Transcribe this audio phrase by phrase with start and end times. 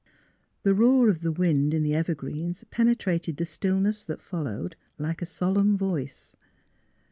[0.63, 5.27] The roar of the wind in the evergreens penetrated the stillness that followed like a
[5.27, 6.35] solemn voice.